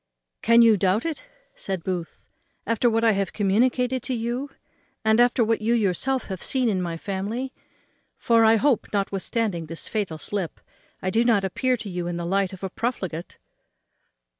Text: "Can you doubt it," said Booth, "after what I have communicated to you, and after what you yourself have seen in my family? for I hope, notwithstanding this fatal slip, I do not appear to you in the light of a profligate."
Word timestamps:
"Can 0.41 0.63
you 0.63 0.77
doubt 0.77 1.05
it," 1.05 1.27
said 1.55 1.83
Booth, 1.83 2.23
"after 2.65 2.89
what 2.89 3.03
I 3.03 3.11
have 3.11 3.33
communicated 3.33 4.01
to 4.01 4.15
you, 4.15 4.49
and 5.05 5.19
after 5.19 5.43
what 5.43 5.61
you 5.61 5.75
yourself 5.75 6.23
have 6.25 6.41
seen 6.41 6.69
in 6.69 6.81
my 6.81 6.97
family? 6.97 7.53
for 8.17 8.43
I 8.43 8.55
hope, 8.55 8.87
notwithstanding 8.91 9.67
this 9.67 9.87
fatal 9.87 10.17
slip, 10.17 10.59
I 11.03 11.11
do 11.11 11.23
not 11.23 11.43
appear 11.45 11.77
to 11.77 11.87
you 11.87 12.07
in 12.07 12.17
the 12.17 12.25
light 12.25 12.51
of 12.51 12.63
a 12.63 12.69
profligate." 12.71 13.37